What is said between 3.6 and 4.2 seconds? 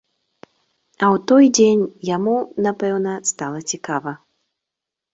цікава.